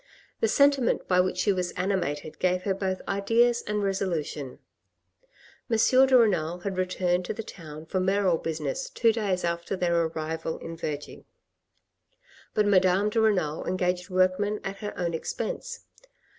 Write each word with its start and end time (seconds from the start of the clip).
The 0.39 0.47
sentiment 0.47 1.07
by 1.07 1.19
which 1.19 1.37
she 1.37 1.53
was 1.53 1.73
animated 1.73 2.39
gave 2.39 2.63
her 2.63 2.73
both 2.73 3.03
ideas 3.07 3.61
and 3.67 3.83
resolution. 3.83 4.57
M. 5.69 5.77
de 6.07 6.17
Renal 6.17 6.61
had 6.61 6.75
returned 6.75 7.23
to 7.25 7.35
the 7.35 7.43
town, 7.43 7.85
for 7.85 7.99
mayoral 7.99 8.39
business, 8.39 8.89
two 8.89 9.13
days 9.13 9.43
after 9.43 9.75
their 9.75 9.95
arrival 10.05 10.57
in 10.57 10.75
Vergy. 10.75 11.23
But 12.55 12.65
Madame 12.65 13.11
de 13.11 13.21
Renal 13.21 13.67
engaged 13.67 14.09
workmen 14.09 14.59
at 14.63 14.77
her 14.77 14.97
own 14.97 15.13
expense. 15.13 15.81